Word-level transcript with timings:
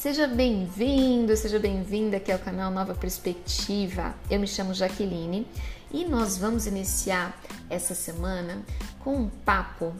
Seja 0.00 0.26
bem-vindo, 0.26 1.36
seja 1.36 1.58
bem-vinda 1.58 2.16
aqui 2.16 2.32
ao 2.32 2.38
canal 2.38 2.70
Nova 2.70 2.94
Perspectiva. 2.94 4.14
Eu 4.30 4.40
me 4.40 4.46
chamo 4.46 4.72
Jaqueline 4.72 5.46
e 5.92 6.06
nós 6.06 6.38
vamos 6.38 6.66
iniciar 6.66 7.38
essa 7.68 7.94
semana 7.94 8.62
com 9.00 9.14
um 9.14 9.28
papo 9.28 9.92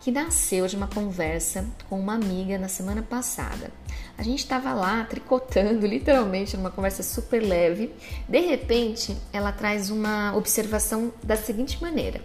que 0.00 0.12
nasceu 0.12 0.68
de 0.68 0.76
uma 0.76 0.86
conversa 0.86 1.66
com 1.88 1.98
uma 1.98 2.14
amiga 2.14 2.58
na 2.58 2.68
semana 2.68 3.02
passada. 3.02 3.72
A 4.16 4.22
gente 4.22 4.38
estava 4.38 4.72
lá 4.72 5.02
tricotando, 5.02 5.82
literalmente, 5.84 6.56
numa 6.56 6.70
conversa 6.70 7.02
super 7.02 7.42
leve. 7.42 7.92
De 8.28 8.38
repente, 8.38 9.16
ela 9.32 9.50
traz 9.50 9.90
uma 9.90 10.32
observação 10.36 11.12
da 11.24 11.36
seguinte 11.36 11.82
maneira: 11.82 12.20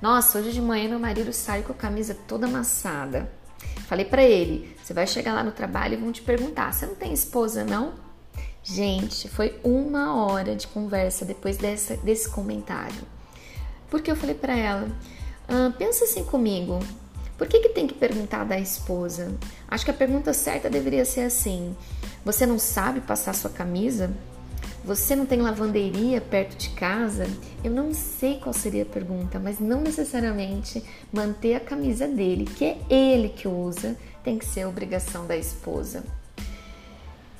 Nossa, 0.00 0.38
hoje 0.38 0.52
de 0.52 0.62
manhã 0.62 0.88
meu 0.88 1.00
marido 1.00 1.32
sai 1.32 1.62
com 1.62 1.72
a 1.72 1.74
camisa 1.74 2.16
toda 2.28 2.46
amassada. 2.46 3.39
Falei 3.86 4.04
para 4.04 4.22
ele: 4.22 4.76
você 4.82 4.94
vai 4.94 5.06
chegar 5.06 5.34
lá 5.34 5.42
no 5.42 5.52
trabalho 5.52 5.94
e 5.94 5.96
vão 5.96 6.12
te 6.12 6.22
perguntar: 6.22 6.72
você 6.72 6.86
não 6.86 6.94
tem 6.94 7.12
esposa, 7.12 7.64
não? 7.64 7.94
Gente, 8.62 9.28
foi 9.28 9.58
uma 9.64 10.24
hora 10.24 10.54
de 10.54 10.66
conversa 10.66 11.24
depois 11.24 11.56
dessa, 11.56 11.96
desse 11.96 12.28
comentário. 12.28 13.02
Porque 13.90 14.10
eu 14.10 14.16
falei 14.16 14.34
para 14.34 14.56
ela: 14.56 14.88
ah, 15.48 15.72
pensa 15.76 16.04
assim 16.04 16.24
comigo, 16.24 16.78
por 17.36 17.48
que, 17.48 17.58
que 17.58 17.70
tem 17.70 17.86
que 17.86 17.94
perguntar 17.94 18.44
da 18.44 18.58
esposa? 18.58 19.34
Acho 19.66 19.84
que 19.84 19.90
a 19.90 19.94
pergunta 19.94 20.32
certa 20.32 20.68
deveria 20.68 21.04
ser 21.04 21.22
assim: 21.22 21.74
você 22.24 22.46
não 22.46 22.58
sabe 22.58 23.00
passar 23.00 23.34
sua 23.34 23.50
camisa? 23.50 24.10
Você 24.84 25.14
não 25.14 25.26
tem 25.26 25.40
lavanderia 25.40 26.20
perto 26.20 26.56
de 26.56 26.70
casa? 26.70 27.26
Eu 27.62 27.70
não 27.70 27.92
sei 27.92 28.38
qual 28.38 28.52
seria 28.52 28.82
a 28.82 28.86
pergunta, 28.86 29.38
mas 29.38 29.60
não 29.60 29.80
necessariamente 29.80 30.82
manter 31.12 31.54
a 31.54 31.60
camisa 31.60 32.08
dele, 32.08 32.44
que 32.44 32.64
é 32.64 32.78
ele 32.88 33.28
que 33.28 33.46
usa, 33.46 33.96
tem 34.24 34.38
que 34.38 34.44
ser 34.44 34.66
obrigação 34.66 35.26
da 35.26 35.36
esposa. 35.36 36.02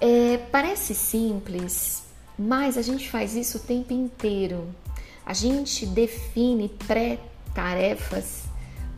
É, 0.00 0.38
parece 0.50 0.94
simples, 0.94 2.02
mas 2.38 2.78
a 2.78 2.82
gente 2.82 3.08
faz 3.10 3.34
isso 3.34 3.58
o 3.58 3.60
tempo 3.60 3.92
inteiro. 3.92 4.68
A 5.24 5.32
gente 5.32 5.86
define 5.86 6.68
pré-tarefas 6.86 8.44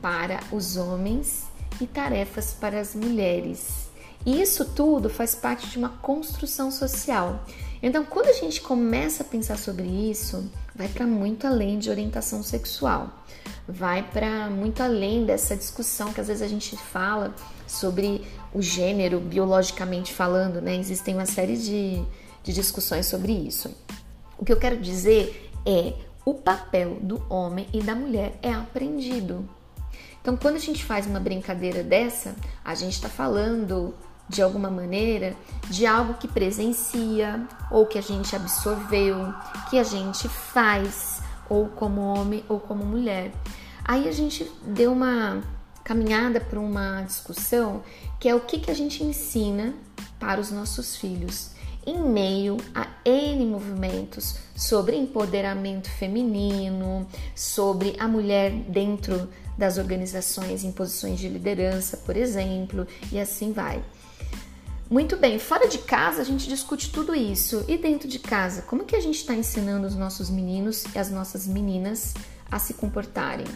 para 0.00 0.40
os 0.52 0.76
homens 0.76 1.44
e 1.80 1.86
tarefas 1.86 2.52
para 2.52 2.80
as 2.80 2.94
mulheres. 2.94 3.90
E 4.24 4.40
isso 4.40 4.64
tudo 4.64 5.08
faz 5.08 5.34
parte 5.34 5.68
de 5.68 5.78
uma 5.78 5.88
construção 5.88 6.70
social. 6.70 7.44
Então, 7.82 8.04
quando 8.04 8.26
a 8.26 8.32
gente 8.32 8.60
começa 8.60 9.22
a 9.22 9.26
pensar 9.26 9.56
sobre 9.56 9.86
isso, 9.86 10.50
vai 10.74 10.88
para 10.88 11.06
muito 11.06 11.46
além 11.46 11.78
de 11.78 11.88
orientação 11.88 12.42
sexual, 12.42 13.24
vai 13.66 14.02
para 14.02 14.50
muito 14.50 14.82
além 14.82 15.24
dessa 15.24 15.56
discussão 15.56 16.12
que 16.12 16.20
às 16.20 16.28
vezes 16.28 16.42
a 16.42 16.48
gente 16.48 16.76
fala 16.76 17.34
sobre 17.66 18.26
o 18.52 18.60
gênero 18.60 19.18
biologicamente 19.18 20.12
falando, 20.12 20.60
né? 20.60 20.76
Existem 20.76 21.14
uma 21.14 21.26
série 21.26 21.56
de, 21.56 22.02
de 22.42 22.52
discussões 22.52 23.06
sobre 23.06 23.32
isso. 23.32 23.74
O 24.36 24.44
que 24.44 24.52
eu 24.52 24.58
quero 24.58 24.76
dizer 24.76 25.50
é 25.64 25.94
o 26.24 26.34
papel 26.34 26.98
do 27.00 27.22
homem 27.30 27.66
e 27.72 27.82
da 27.82 27.94
mulher 27.94 28.38
é 28.42 28.52
aprendido. 28.52 29.48
Então, 30.20 30.36
quando 30.36 30.56
a 30.56 30.60
gente 30.60 30.84
faz 30.84 31.06
uma 31.06 31.18
brincadeira 31.18 31.82
dessa, 31.82 32.34
a 32.62 32.74
gente 32.74 32.92
está 32.92 33.08
falando 33.08 33.94
de 34.30 34.40
alguma 34.40 34.70
maneira 34.70 35.34
de 35.68 35.84
algo 35.84 36.14
que 36.14 36.28
presencia 36.28 37.44
ou 37.70 37.84
que 37.84 37.98
a 37.98 38.00
gente 38.00 38.34
absorveu, 38.34 39.34
que 39.68 39.78
a 39.78 39.82
gente 39.82 40.28
faz, 40.28 41.20
ou 41.48 41.66
como 41.68 42.00
homem 42.00 42.44
ou 42.48 42.60
como 42.60 42.84
mulher. 42.84 43.32
Aí 43.84 44.08
a 44.08 44.12
gente 44.12 44.48
deu 44.64 44.92
uma 44.92 45.42
caminhada 45.82 46.40
para 46.40 46.60
uma 46.60 47.02
discussão 47.02 47.82
que 48.20 48.28
é 48.28 48.34
o 48.34 48.40
que, 48.40 48.60
que 48.60 48.70
a 48.70 48.74
gente 48.74 49.02
ensina 49.02 49.74
para 50.18 50.40
os 50.40 50.52
nossos 50.52 50.96
filhos 50.96 51.50
em 51.86 51.98
meio 51.98 52.56
a 52.74 52.86
N 53.04 53.46
movimentos 53.46 54.36
sobre 54.54 54.96
empoderamento 54.96 55.90
feminino, 55.90 57.06
sobre 57.34 57.96
a 57.98 58.06
mulher 58.06 58.52
dentro 58.52 59.28
das 59.56 59.78
organizações 59.78 60.64
em 60.64 60.72
posições 60.72 61.18
de 61.18 61.28
liderança, 61.28 61.96
por 61.98 62.16
exemplo, 62.16 62.86
e 63.12 63.18
assim 63.18 63.52
vai. 63.52 63.82
Muito 64.90 65.16
bem, 65.16 65.38
fora 65.38 65.68
de 65.68 65.78
casa 65.78 66.20
a 66.20 66.24
gente 66.24 66.48
discute 66.48 66.90
tudo 66.90 67.14
isso. 67.14 67.64
E 67.68 67.78
dentro 67.78 68.08
de 68.08 68.18
casa, 68.18 68.62
como 68.62 68.84
que 68.84 68.96
a 68.96 69.00
gente 69.00 69.16
está 69.16 69.34
ensinando 69.34 69.86
os 69.86 69.94
nossos 69.94 70.28
meninos 70.28 70.84
e 70.94 70.98
as 70.98 71.10
nossas 71.10 71.46
meninas 71.46 72.14
a 72.50 72.58
se 72.58 72.74
comportarem? 72.74 73.46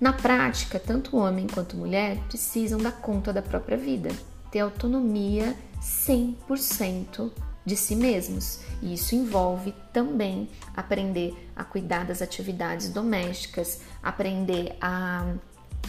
Na 0.00 0.12
prática, 0.12 0.80
tanto 0.80 1.16
homem 1.16 1.46
quanto 1.46 1.76
mulher 1.76 2.18
precisam 2.28 2.78
dar 2.78 2.92
conta 2.92 3.32
da 3.32 3.42
própria 3.42 3.76
vida, 3.76 4.08
ter 4.52 4.60
autonomia 4.60 5.56
100% 5.80 7.32
de 7.64 7.76
si 7.76 7.96
mesmos. 7.96 8.60
E 8.82 8.94
isso 8.94 9.14
envolve 9.14 9.74
também 9.92 10.48
aprender 10.76 11.34
a 11.56 11.64
cuidar 11.64 12.04
das 12.04 12.20
atividades 12.20 12.90
domésticas, 12.90 13.80
aprender 14.02 14.76
a 14.80 15.34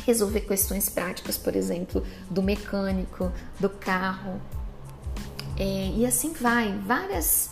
resolver 0.06 0.42
questões 0.42 0.90
práticas, 0.90 1.38
por 1.38 1.56
exemplo, 1.56 2.04
do 2.30 2.42
mecânico, 2.42 3.32
do 3.60 3.70
carro. 3.70 4.42
É, 5.58 5.92
e 5.96 6.06
assim 6.06 6.34
vai, 6.34 6.76
várias, 6.86 7.52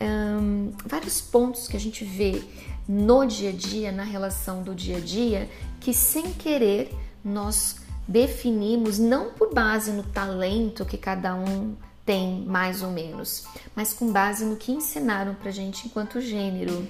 um, 0.00 0.72
vários 0.84 1.20
pontos 1.20 1.66
que 1.68 1.76
a 1.76 1.80
gente 1.80 2.04
vê 2.04 2.42
no 2.86 3.24
dia 3.26 3.50
a 3.50 3.52
dia, 3.52 3.92
na 3.92 4.02
relação 4.02 4.62
do 4.62 4.74
dia 4.74 4.96
a 4.96 5.00
dia, 5.00 5.48
que 5.80 5.94
sem 5.94 6.32
querer 6.32 6.90
nós 7.24 7.76
definimos, 8.08 8.98
não 8.98 9.30
por 9.32 9.52
base 9.52 9.92
no 9.92 10.02
talento 10.02 10.86
que 10.86 10.96
cada 10.96 11.34
um 11.34 11.76
tem, 12.06 12.40
mais 12.46 12.82
ou 12.82 12.90
menos, 12.90 13.44
mas 13.76 13.92
com 13.92 14.10
base 14.10 14.42
no 14.46 14.56
que 14.56 14.72
ensinaram 14.72 15.34
pra 15.34 15.50
gente 15.50 15.86
enquanto 15.86 16.22
gênero. 16.22 16.88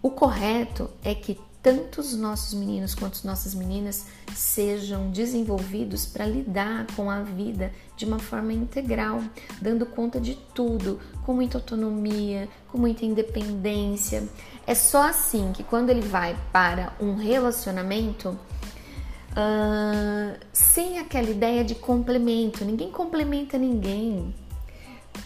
O 0.00 0.08
correto 0.08 0.88
é 1.02 1.16
que 1.16 1.36
tanto 1.60 2.00
os 2.00 2.14
nossos 2.14 2.54
meninos 2.54 2.94
quanto 2.94 3.14
as 3.14 3.24
nossas 3.24 3.52
meninas 3.52 4.06
sejam 4.32 5.10
desenvolvidos 5.10 6.06
para 6.06 6.24
lidar 6.24 6.86
com 6.94 7.10
a 7.10 7.22
vida 7.22 7.72
de 7.96 8.04
uma 8.04 8.20
forma 8.20 8.52
integral, 8.52 9.20
dando 9.60 9.84
conta 9.84 10.20
de 10.20 10.36
tudo, 10.54 11.00
com 11.24 11.34
muita 11.34 11.58
autonomia, 11.58 12.48
com 12.70 12.78
muita 12.78 13.04
independência. 13.04 14.28
É 14.64 14.76
só 14.76 15.08
assim 15.08 15.50
que 15.52 15.64
quando 15.64 15.90
ele 15.90 16.02
vai 16.02 16.38
para 16.52 16.92
um 17.00 17.16
relacionamento, 17.16 18.38
uh, 19.36 20.38
sem 20.52 20.98
aquela 20.98 21.30
ideia 21.30 21.62
de 21.62 21.74
complemento, 21.74 22.64
ninguém 22.64 22.90
complementa 22.90 23.58
ninguém 23.58 24.34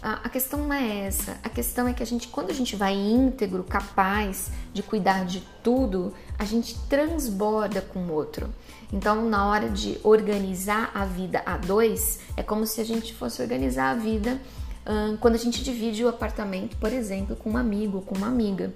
a, 0.02 0.28
questão 0.28 0.60
não 0.60 0.72
é 0.72 1.06
essa. 1.06 1.38
A 1.42 1.48
questão 1.48 1.86
é 1.88 1.92
que 1.92 2.02
a 2.02 2.06
gente, 2.06 2.28
quando 2.28 2.50
a 2.50 2.54
gente 2.54 2.76
vai 2.76 2.94
íntegro, 2.94 3.64
capaz 3.64 4.50
de 4.72 4.82
cuidar 4.82 5.24
de 5.24 5.42
tudo, 5.62 6.14
a 6.38 6.44
gente 6.44 6.78
transborda 6.88 7.80
com 7.80 8.00
o 8.00 8.12
outro. 8.12 8.48
Então, 8.92 9.28
na 9.28 9.46
hora 9.46 9.68
de 9.68 9.98
organizar 10.02 10.90
a 10.94 11.04
vida 11.04 11.42
a 11.44 11.56
dois, 11.56 12.20
é 12.36 12.42
como 12.42 12.66
se 12.66 12.80
a 12.80 12.84
gente 12.84 13.12
fosse 13.14 13.42
organizar 13.42 13.90
a 13.90 13.94
vida 13.94 14.40
hum, 14.86 15.16
quando 15.20 15.34
a 15.34 15.38
gente 15.38 15.62
divide 15.62 16.04
o 16.04 16.08
apartamento, 16.08 16.76
por 16.76 16.92
exemplo, 16.92 17.36
com 17.36 17.50
um 17.50 17.56
amigo, 17.56 18.02
com 18.02 18.16
uma 18.16 18.28
amiga. 18.28 18.72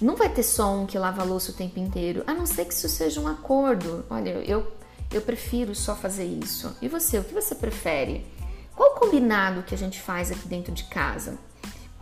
Não 0.00 0.16
vai 0.16 0.28
ter 0.28 0.42
só 0.42 0.72
um 0.74 0.86
que 0.86 0.98
lava 0.98 1.22
a 1.22 1.24
louça 1.24 1.52
o 1.52 1.54
tempo 1.54 1.78
inteiro, 1.78 2.24
a 2.26 2.34
não 2.34 2.46
ser 2.46 2.64
que 2.64 2.74
isso 2.74 2.88
seja 2.88 3.20
um 3.20 3.28
acordo. 3.28 4.04
Olha, 4.10 4.30
eu, 4.30 4.72
eu 5.12 5.20
prefiro 5.20 5.74
só 5.74 5.94
fazer 5.94 6.24
isso. 6.24 6.76
E 6.82 6.88
você, 6.88 7.18
o 7.18 7.24
que 7.24 7.34
você 7.34 7.54
prefere? 7.54 8.26
Qual 8.74 8.92
o 8.92 9.00
combinado 9.00 9.62
que 9.62 9.74
a 9.74 9.78
gente 9.78 10.00
faz 10.00 10.30
aqui 10.32 10.48
dentro 10.48 10.72
de 10.72 10.84
casa? 10.84 11.38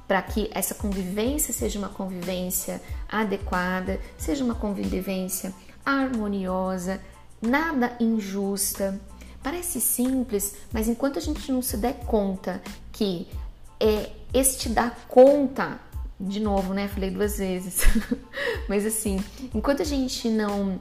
Para 0.08 0.22
que 0.22 0.50
essa 0.52 0.74
convivência 0.74 1.52
seja 1.52 1.78
uma 1.78 1.88
convivência 1.88 2.82
adequada, 3.08 4.00
seja 4.16 4.42
uma 4.42 4.54
convivência 4.54 5.52
harmoniosa, 5.84 7.00
nada 7.40 7.94
injusta. 8.00 8.98
Parece 9.42 9.80
simples, 9.80 10.54
mas 10.72 10.88
enquanto 10.88 11.18
a 11.18 11.22
gente 11.22 11.50
não 11.50 11.60
se 11.60 11.76
der 11.76 12.04
conta 12.06 12.62
que 12.92 13.28
é 13.78 14.10
este 14.32 14.68
dar 14.68 14.96
conta, 15.08 15.78
de 16.22 16.40
novo, 16.40 16.72
né? 16.72 16.88
Falei 16.88 17.10
duas 17.10 17.38
vezes, 17.38 17.82
mas 18.68 18.86
assim, 18.86 19.22
enquanto 19.52 19.82
a 19.82 19.84
gente 19.84 20.28
não 20.28 20.78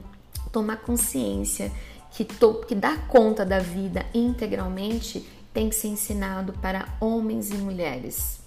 tomar 0.52 0.76
consciência 0.76 1.72
que, 2.12 2.24
to, 2.24 2.62
que 2.66 2.74
dar 2.74 3.08
conta 3.08 3.44
da 3.44 3.58
vida 3.58 4.06
integralmente, 4.14 5.26
tem 5.52 5.68
que 5.68 5.74
ser 5.74 5.88
ensinado 5.88 6.52
para 6.54 6.88
homens 7.00 7.50
e 7.50 7.54
mulheres, 7.54 8.40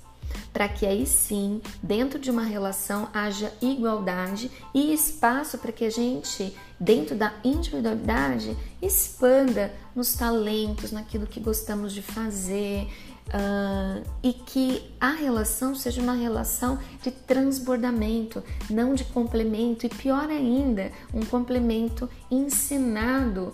para 0.53 0.67
que 0.67 0.85
aí 0.85 1.05
sim, 1.05 1.61
dentro 1.81 2.17
de 2.17 2.31
uma 2.31 2.43
relação, 2.43 3.09
haja 3.13 3.51
igualdade 3.61 4.49
e 4.73 4.93
espaço 4.93 5.57
para 5.57 5.71
que 5.71 5.85
a 5.85 5.89
gente, 5.89 6.55
dentro 6.79 7.15
da 7.15 7.33
individualidade, 7.43 8.55
expanda 8.81 9.71
nos 9.95 10.13
talentos, 10.13 10.91
naquilo 10.91 11.27
que 11.27 11.39
gostamos 11.39 11.93
de 11.93 12.01
fazer. 12.01 12.87
Uh, 13.27 14.05
e 14.21 14.31
que 14.33 14.83
a 14.99 15.09
relação 15.09 15.73
seja 15.73 15.99
uma 15.99 16.13
relação 16.13 16.77
de 17.01 17.09
transbordamento, 17.09 18.43
não 18.69 18.93
de 18.93 19.03
complemento, 19.03 19.85
e 19.85 19.89
pior 19.89 20.29
ainda, 20.29 20.91
um 21.13 21.21
complemento 21.21 22.07
ensinado 22.29 23.51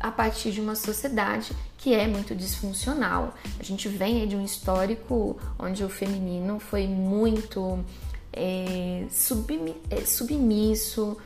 a 0.00 0.10
partir 0.10 0.50
de 0.50 0.60
uma 0.60 0.74
sociedade 0.74 1.52
que 1.78 1.94
é 1.94 2.06
muito 2.06 2.34
disfuncional. 2.34 3.34
A 3.60 3.62
gente 3.62 3.88
vem 3.88 4.26
de 4.26 4.34
um 4.34 4.44
histórico 4.44 5.38
onde 5.58 5.84
o 5.84 5.88
feminino 5.88 6.58
foi 6.58 6.86
muito 6.86 7.84
é, 8.32 9.06
é 9.90 10.04
submisso, 10.04 11.16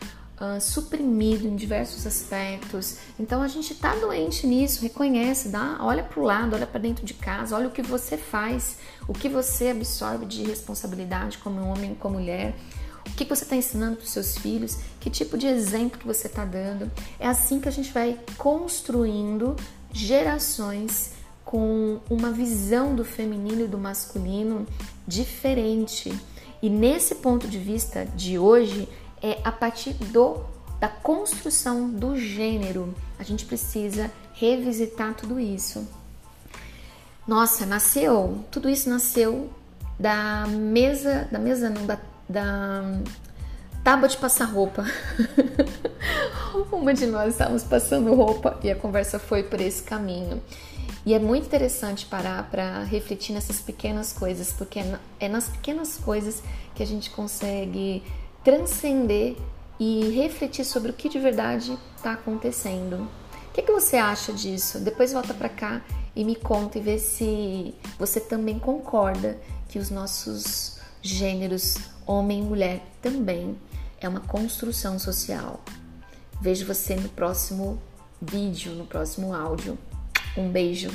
uh, 0.40 0.60
suprimido 0.60 1.46
em 1.46 1.54
diversos 1.54 2.06
aspectos. 2.06 2.98
Então 3.18 3.42
a 3.42 3.48
gente 3.48 3.72
está 3.72 3.94
doente 3.94 4.46
nisso, 4.46 4.82
reconhece, 4.82 5.48
dá, 5.48 5.78
olha 5.80 6.02
para 6.02 6.20
o 6.20 6.22
lado, 6.22 6.56
olha 6.56 6.66
para 6.66 6.80
dentro 6.80 7.04
de 7.04 7.14
casa, 7.14 7.54
olha 7.54 7.68
o 7.68 7.70
que 7.70 7.82
você 7.82 8.16
faz, 8.16 8.78
o 9.06 9.12
que 9.12 9.28
você 9.28 9.68
absorve 9.68 10.24
de 10.26 10.42
responsabilidade 10.44 11.38
como 11.38 11.60
homem, 11.60 11.94
como 11.94 12.20
mulher. 12.20 12.54
O 13.06 13.12
que 13.12 13.24
você 13.24 13.44
está 13.44 13.56
ensinando 13.56 13.96
para 13.96 14.04
os 14.04 14.10
seus 14.10 14.36
filhos? 14.36 14.78
Que 15.00 15.10
tipo 15.10 15.36
de 15.36 15.46
exemplo 15.46 15.98
que 15.98 16.06
você 16.06 16.26
está 16.26 16.44
dando? 16.44 16.90
É 17.18 17.26
assim 17.26 17.58
que 17.58 17.68
a 17.68 17.72
gente 17.72 17.92
vai 17.92 18.18
construindo 18.36 19.56
gerações 19.92 21.12
com 21.44 21.98
uma 22.08 22.30
visão 22.30 22.94
do 22.94 23.04
feminino 23.04 23.64
e 23.64 23.66
do 23.66 23.78
masculino 23.78 24.66
diferente. 25.06 26.12
E 26.62 26.68
nesse 26.68 27.16
ponto 27.16 27.48
de 27.48 27.58
vista 27.58 28.04
de 28.04 28.38
hoje, 28.38 28.88
é 29.22 29.38
a 29.44 29.52
partir 29.52 29.92
do 29.94 30.44
da 30.80 30.88
construção 30.88 31.90
do 31.90 32.16
gênero. 32.16 32.94
A 33.18 33.22
gente 33.22 33.44
precisa 33.44 34.10
revisitar 34.32 35.14
tudo 35.14 35.38
isso. 35.38 35.86
Nossa, 37.28 37.66
nasceu, 37.66 38.42
tudo 38.50 38.68
isso 38.68 38.88
nasceu 38.88 39.50
da 39.98 40.46
mesa, 40.48 41.28
da 41.30 41.38
mesa 41.38 41.68
não, 41.68 41.84
da, 41.84 41.98
da 42.26 42.82
tábua 43.84 44.08
de 44.08 44.16
passar 44.16 44.46
roupa. 44.46 44.84
Uma 46.72 46.94
de 46.94 47.06
nós 47.06 47.34
estávamos 47.34 47.62
passando 47.62 48.14
roupa 48.14 48.58
e 48.62 48.70
a 48.70 48.74
conversa 48.74 49.18
foi 49.18 49.42
por 49.42 49.60
esse 49.60 49.82
caminho. 49.82 50.42
E 51.04 51.14
é 51.14 51.18
muito 51.18 51.46
interessante 51.46 52.06
parar 52.06 52.50
para 52.50 52.82
refletir 52.84 53.32
nessas 53.32 53.60
pequenas 53.60 54.12
coisas, 54.12 54.52
porque 54.52 54.78
é, 54.78 54.98
é 55.20 55.28
nas 55.28 55.48
pequenas 55.48 55.96
coisas 55.98 56.42
que 56.74 56.82
a 56.82 56.86
gente 56.86 57.10
consegue 57.10 58.02
transcender 58.44 59.36
e 59.78 60.10
refletir 60.10 60.64
sobre 60.64 60.90
o 60.90 60.94
que 60.94 61.08
de 61.08 61.18
verdade 61.18 61.78
está 61.96 62.12
acontecendo. 62.12 63.08
O 63.48 63.52
que, 63.52 63.62
que, 63.62 63.72
você 63.72 63.96
acha 63.96 64.32
disso? 64.32 64.78
Depois 64.78 65.12
volta 65.12 65.34
para 65.34 65.48
cá 65.48 65.82
e 66.14 66.24
me 66.24 66.36
conta 66.36 66.78
e 66.78 66.80
vê 66.80 66.98
se 66.98 67.74
você 67.98 68.20
também 68.20 68.58
concorda 68.58 69.38
que 69.68 69.78
os 69.78 69.90
nossos 69.90 70.78
gêneros, 71.02 71.78
homem 72.06 72.40
e 72.40 72.42
mulher, 72.42 72.82
também 73.00 73.56
é 74.00 74.08
uma 74.08 74.20
construção 74.20 74.98
social. 74.98 75.60
Vejo 76.40 76.66
você 76.66 76.94
no 76.94 77.08
próximo 77.08 77.80
vídeo, 78.20 78.72
no 78.72 78.86
próximo 78.86 79.34
áudio. 79.34 79.78
Um 80.36 80.48
beijo. 80.48 80.90